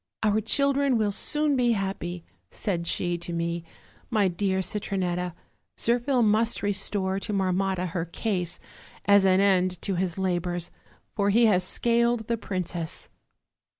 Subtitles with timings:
[0.23, 3.63] 'Our children will soon be happy,' said she to me,
[4.09, 5.35] 'my dear Citronetta;
[5.77, 8.59] Zirphil must restore to Mar motta her case,
[9.05, 10.71] as an end to his labors,
[11.15, 13.09] for he has scaled the princess.'